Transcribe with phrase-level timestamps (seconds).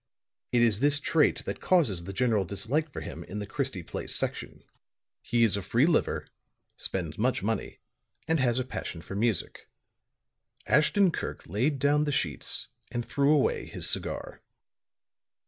[0.51, 4.15] It is this trait that causes the general dislike for him in the Christie Place
[4.15, 4.63] section.
[5.21, 6.25] "He is a free liver,
[6.75, 7.77] spends much money
[8.27, 9.69] and has a passion for music."
[10.65, 14.41] Ashton Kirk laid down the sheets and threw away his cigar.